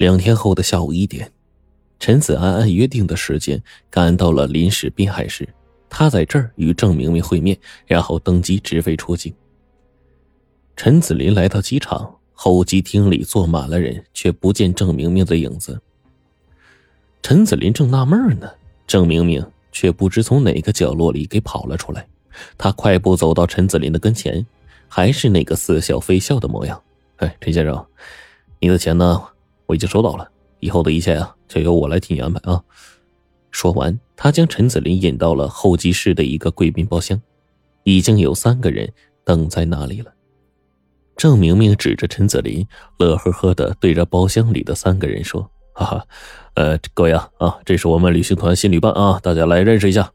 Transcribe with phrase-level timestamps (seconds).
[0.00, 1.30] 两天后的下午一点，
[1.98, 5.46] 陈子安按约定的时间赶到了临时滨海市。
[5.90, 7.54] 他在这儿与郑明明会面，
[7.86, 9.30] 然后登机直飞出境。
[10.74, 15.78] 陈子林来到机场候机厅里，坐满了人，却不见郑明明的影子。
[17.20, 18.50] 陈子林正纳闷呢，
[18.86, 22.08] 郑明明却不知从哪个角落里给跑了出来。
[22.56, 24.46] 他快步走到陈子林的跟前，
[24.88, 26.82] 还是那个似笑非笑的模样。
[27.16, 27.86] 哎，陈先生，
[28.60, 29.22] 你的钱呢？
[29.70, 30.28] 我已经收到了，
[30.58, 32.60] 以后的一切啊，就由我来替你安排啊。
[33.52, 37.20] 说完，他将陈子林引到了候机室的一个贵宾包厢，
[37.84, 38.92] 已经有三个人
[39.24, 40.12] 等在那里了。
[41.16, 42.66] 郑明明指着陈子林，
[42.98, 46.06] 乐呵呵的对着包厢里的三个人说：“哈哈，
[46.54, 50.10] 呃，各位啊，啊，这是我们旅行团新旅伴啊，大家来认识一下。”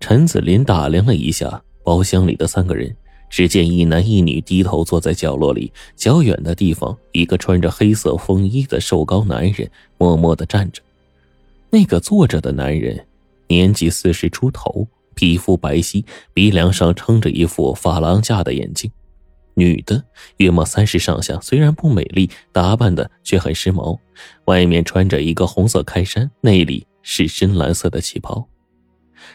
[0.00, 2.96] 陈子林打量了一下包厢里的三个人。
[3.28, 10.82] 只见一男一女低头坐在角落里，较远的地方，一个穿着黑色风衣的瘦高男人默默的站着。
[11.70, 13.06] 那个坐着的男人
[13.46, 18.90] 年纪四十出头，皮肤白皙，鼻梁上撑着一副珐琅架的眼镜。
[19.54, 20.04] 女的
[20.36, 23.98] 约莫三十上下，虽然不美丽，打扮的却很时髦，
[24.44, 28.48] 外面穿着一个红色开衫，内里是深蓝色的旗袍。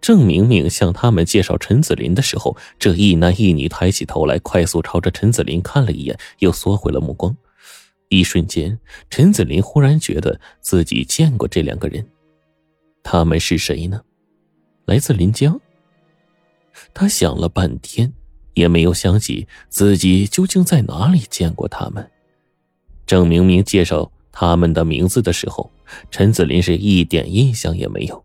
[0.00, 7.36] 郑明明向他们介绍陈子林的时候，这一男一女抬起头来，快速朝着陈子林看了一眼，又缩回了目光。
[8.08, 8.78] 一瞬间，
[9.10, 12.06] 陈子林忽然觉得自己见过这两个人。
[13.02, 14.02] 他们是谁呢？
[14.84, 15.60] 来自临江。
[16.92, 18.12] 他想了半天，
[18.54, 22.10] 也没有想起自己究竟在哪里见过他们。
[23.06, 25.70] 郑明明介绍他们的名字的时候，
[26.10, 28.24] 陈子林是一点印象也没有。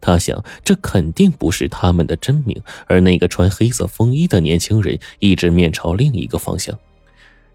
[0.00, 6.78] 他想，这肯定不是他们的真名，而那个穿黑色风衣的年轻人一直面朝另一个方向。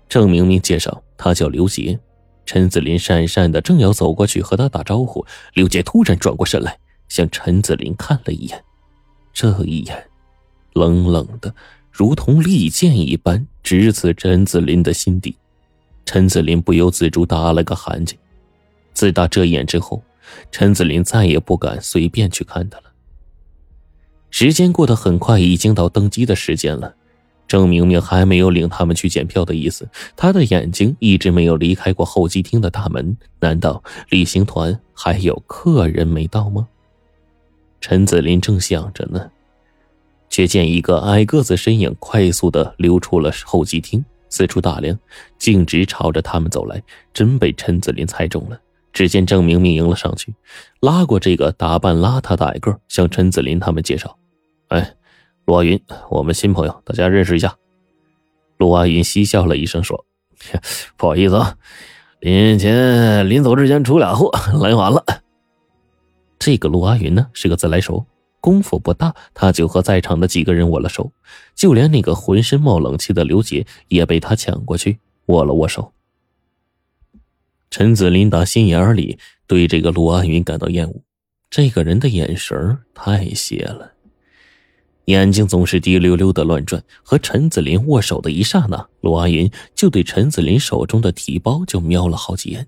[0.10, 1.98] 郑明明介绍，他叫刘杰。
[2.46, 8.62] 陈子林讪讪的正要走过去和他打招呼，刘杰突然转过身来，向陈子林看了一眼，
[9.32, 10.10] 这一眼，
[10.74, 11.54] 冷冷的，
[11.90, 15.38] 如同利剑一般，直刺陈子林的心底。
[16.04, 18.16] 陈子林不由自主打了个寒噤。
[18.94, 20.04] 自打这眼之后。
[20.52, 22.86] 陈子林再也不敢随便去看他了。
[24.30, 26.96] 时间过得很快，已经到登机的时间了。
[27.48, 33.18] 郑明明还没有领他们去检票的意思，他的眼睛一直没有离开过候机厅的大门。
[33.42, 36.70] 难道旅行团还有客人没到吗？
[37.82, 39.30] 陈子林正想着呢，
[40.30, 44.98] 却见一个矮个子身影快速的溜出了候机厅，四处打量，
[45.38, 46.82] 径直朝着他们走来。
[47.14, 48.58] 真被陈子林猜中了。
[48.94, 50.34] 只见郑明明迎了上去，
[50.80, 54.18] 拉过这个打扮邋遢的矮个，向陈子林他们介绍
[54.70, 54.94] ：“哎，
[55.46, 55.80] 陆阿云，
[56.10, 57.56] 我们新朋友，大家认识一下。”
[58.58, 60.06] 陆阿云嬉笑了一声说
[60.98, 61.56] ：“不好意思啊，
[62.20, 64.32] 临前临走之前出俩货，
[64.62, 65.04] 来晚了。”
[66.38, 68.06] 这个陆阿云呢是个自来熟，
[68.40, 71.12] 功夫不大，他就和在场的几个人握了手，
[71.56, 75.94] 就连那个浑身冒冷气的刘杰也被他抢过去握了握手。
[77.72, 79.18] 陈子林打心眼里
[79.48, 81.02] 对这个陆安云感到厌恶，
[81.50, 83.94] 这个人的眼神太邪了，
[85.06, 86.84] 眼睛总是滴溜溜的乱转。
[87.02, 92.68] 和陈子林握手的一刹那，陆安云就对陈子林手中的提包就瞄了好几眼。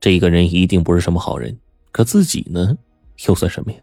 [0.00, 1.58] 这个人一定不是什么好人，
[1.92, 2.78] 可自己呢，
[3.28, 3.78] 又算什么呀？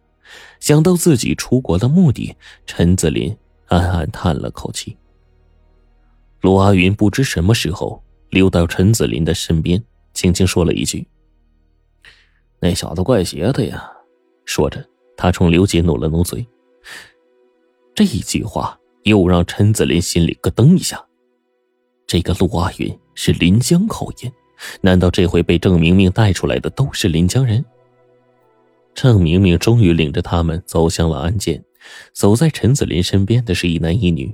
[0.59, 2.35] 想到自己出国的目的，
[2.66, 4.97] 陈子林暗暗叹了口气。
[6.41, 9.84] 陆阿云不知什么时候溜到陈子林的身边。
[10.22, 11.08] 轻轻说了一句
[12.62, 13.92] ：“那小子怪邪的呀。”
[14.46, 14.88] 说着，
[15.18, 16.46] 他冲刘杰努了努嘴。
[17.96, 21.04] 这一句话又让陈子林心里咯噔一下。
[22.06, 24.32] 这个陆阿云是临江口音，
[24.82, 27.66] 难道这回被郑明明带出来的都是临江人？
[28.94, 31.64] 郑明明终于领着他们走向了安检。
[32.14, 34.32] 走在陈子林身边的是一男一女。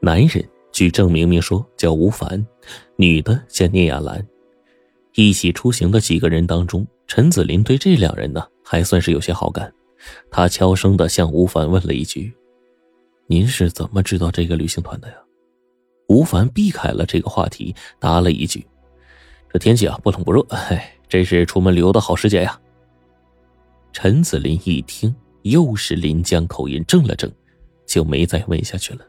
[0.00, 0.42] 男人
[0.72, 2.46] 据郑明明说叫吴凡，
[2.96, 4.26] 女的叫聂亚兰。
[5.16, 9.72] 一起出行的几个人当中，陈子林对这两人呢还算是有些好感。
[10.30, 12.30] 他悄声的向吴凡问了一句
[13.26, 15.14] ：“您是怎么知道这个旅行团的呀？”
[16.08, 18.64] 吴凡避开了这个话题，答了一句
[19.50, 22.60] ：“这天气啊不冷不热，哎，这是出门旅游的好时节呀。”
[23.94, 25.12] 陈子林一听
[25.44, 27.32] 又是临江口音，怔了怔，
[27.86, 29.00] 就没再问下去了。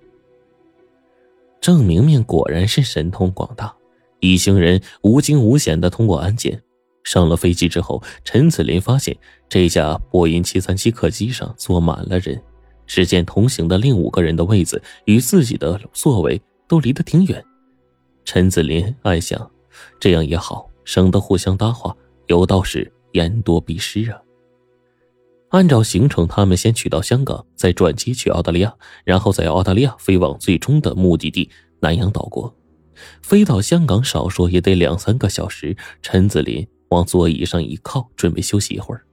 [1.60, 3.76] 郑明明果然是神通广大。
[4.20, 6.62] 一行人无惊无险的通过安检，
[7.04, 9.16] 上了飞机之后，陈子林发现
[9.48, 12.42] 这架波音七三七客机上坐满了人。
[12.86, 17.44] 只见同行的另五个人的位子与自己的座位都离得挺远。
[18.24, 19.52] 陈子林暗想：
[20.00, 21.96] 这样也好，省得互相搭话。
[22.28, 24.18] 有道是言多必失啊。
[25.50, 28.74] 按照行程，他们先去到香港，再转机去澳大利亚，
[29.04, 31.50] 然后在澳大利亚飞往最终的目的地
[31.82, 32.54] 南洋岛国。
[33.22, 35.76] 飞到香港，少说也得两三个小时。
[36.02, 39.04] 陈子林往座椅上一靠，准备休息一会儿。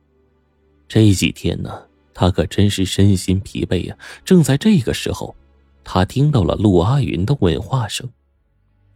[0.87, 1.83] 这几天呢，
[2.13, 3.97] 他可真是身心疲惫呀。
[4.25, 5.35] 正在这个时候，
[5.83, 8.09] 他听到了陆阿云的问话声：“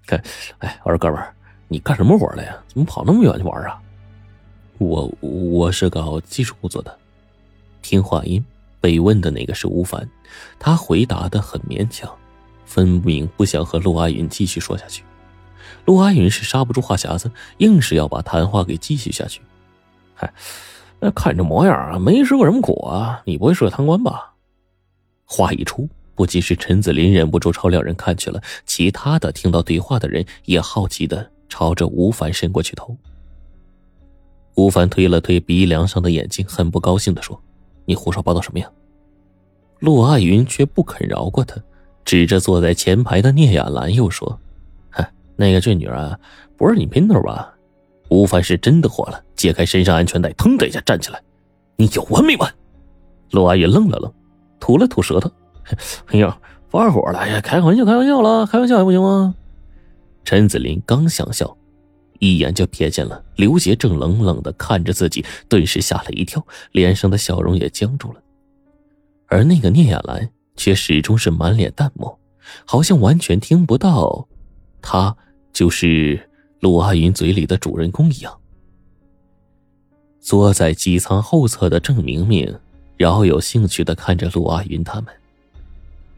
[0.07, 0.23] 看，
[0.59, 1.35] 哎，我说哥们儿，
[1.69, 2.57] 你干什么活了呀？
[2.69, 3.81] 怎么跑那么远去玩啊
[4.79, 6.99] ？”“我我是搞技术工作的。”
[7.83, 8.45] 听话音，
[8.81, 10.09] 被问的那个是吴凡，
[10.59, 12.15] 他回答的很勉强，
[12.69, 15.03] 分明不想和陆阿云继续说下去。
[15.87, 19.41] 陆阿云是刹不住话匣子，硬是要把谈话给继续下去。
[20.15, 20.33] 嗨。
[21.01, 23.23] 那看这模样啊，没吃过什么苦啊！
[23.25, 24.35] 你不会是个贪官吧？
[25.25, 32.97] 话一出，不仅是陈子林忍不住朝两人看去了，其他的听到对话的人也好奇的朝着吴凡伸过去头。
[34.57, 37.41] 吴凡推了推鼻梁上的眼睛，很不高兴的说
[37.87, 38.69] ：“你胡说八道什么呀？”
[39.79, 41.63] 陆阿云却不肯饶过他，
[42.09, 44.41] 指着坐在前排的聂亚兰又说
[44.89, 45.05] ：“哼，
[45.37, 46.19] 那个俊女啊，
[46.57, 47.53] 不是你姘头吧？”
[48.09, 51.21] 吴凡是真的火了，解开身上安全带，腾的一下站起来
[51.77, 52.51] ：“你有完没完？”
[53.33, 54.11] 陆阿姨愣了愣，
[54.59, 55.31] 吐了吐舌头
[56.09, 56.39] ：“哎呀，
[56.71, 57.19] 发火了！
[57.19, 59.35] 哎呀，开玩笑，开玩笑了，开玩笑还不行吗？”
[60.25, 61.59] 陈子林刚想笑，
[62.21, 68.23] 一眼就瞥见了刘杰正冷冷的看着自己，顿时吓了一跳，脸上的笑容也僵住了。
[69.27, 72.19] 而那个聂亚兰却始终是满脸淡漠，
[72.67, 74.29] 好像完全听不到，
[74.83, 75.17] 他
[75.55, 76.29] 就是。
[76.61, 78.37] 陆阿云嘴里的主人公一样，
[80.19, 82.53] 坐在机舱后侧的郑明明
[82.97, 85.07] 饶有兴趣的看着陆阿云他们，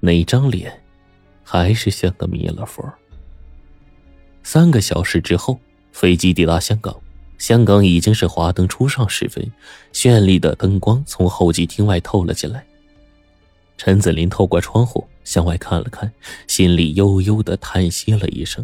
[0.01, 0.73] 那张脸
[1.45, 2.83] 还是像个弥勒佛。
[4.43, 5.61] 三个小时之后，
[5.93, 6.99] 飞机抵达香港。
[7.37, 9.47] 香港已经是华灯初上时分，
[9.93, 12.65] 绚丽的灯光从候机厅外透了进来。
[13.83, 16.13] 陈子林透过窗户向外看了看，
[16.47, 18.63] 心里悠悠的叹息了一声。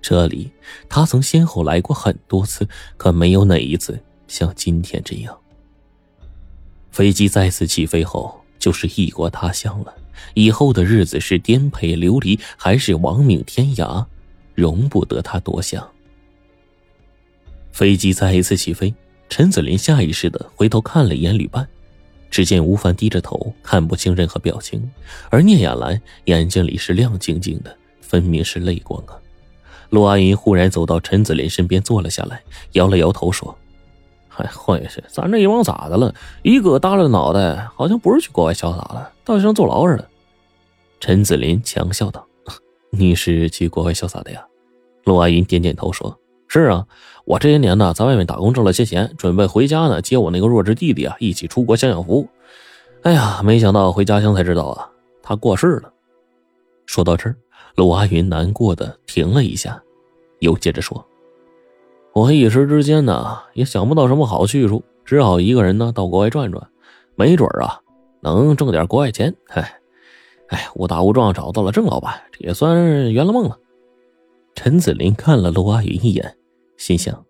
[0.00, 0.50] 这里，
[0.88, 2.66] 他曾先后来过很多次，
[2.96, 5.38] 可没有哪一次像今天这样。
[6.90, 9.94] 飞机再次起飞后，就是异国他乡了。
[10.32, 14.02] 以后的日子是颠沛流离，还是亡命天涯，
[14.54, 15.86] 容不得他多想。
[17.72, 18.94] 飞机再一次起飞，
[19.28, 21.68] 陈子林下意识的回头看了一眼旅伴，
[22.30, 24.88] 只见吴凡低着头，看不清任何表情，
[25.28, 29.18] 而聂亚兰眼睛里是亮晶晶的，分明是泪光啊。
[29.90, 32.40] 陆阿姨忽然走到陈子林身边，坐了下来，
[32.72, 33.52] 摇了摇头说
[34.28, 36.14] ：“嗨，换也是，咱这一帮咋的了？
[36.42, 40.08] 一个耷拉脑袋，好像不是去国外潇洒了，倒像坐牢似的。”
[41.00, 42.24] 陈子林强笑道
[42.92, 44.46] ：“你是去国外潇洒的呀？”
[45.04, 46.16] 陆阿姨点点头说
[46.52, 46.84] ：“是啊，
[47.24, 52.28] 我这些年呢，在外面打工挣了些钱，准备回家呢，接我那个弱智弟弟啊，一起出国享享福。
[53.02, 54.90] 哎呀，没想到回家乡才知道啊，
[55.22, 55.92] 他过世了。”
[56.86, 57.36] 说到这儿。
[57.76, 59.80] 陆阿云难过的停了一下，
[60.40, 61.06] 又接着说
[62.12, 66.68] ：“我一时之间呢，也想不到什么好去处，只好一个人呢到国外转转，
[67.14, 67.80] 没准啊
[68.20, 69.32] 能挣点国外钱。
[69.50, 69.80] 哎，
[70.48, 73.56] 哎，误打误撞找到了郑老板，这也算圆了梦了。”
[74.56, 76.36] 陈子林看了陆阿云一眼，
[76.80, 77.22] 心想：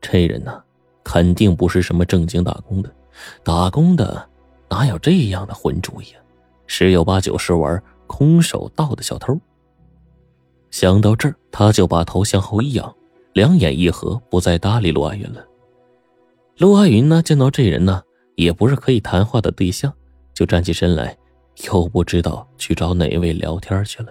[0.00, 0.64] 这人呢，
[1.04, 2.90] 肯定不是什么正经打工的，
[3.44, 4.26] 打工的
[4.70, 6.22] 哪有这样的混主意啊？
[6.66, 9.38] 十有八九是玩空手道的小偷。
[10.70, 12.96] 想到这儿，他就把头向后一仰，
[13.34, 15.46] 两眼一合，不再搭理陆阿云了。
[16.56, 18.02] 陆阿云呢，见到这人呢，
[18.36, 19.92] 也不是可以谈话的对象，
[20.32, 21.14] 就站起身来，
[21.70, 24.10] 又不知道去找哪位聊天去了。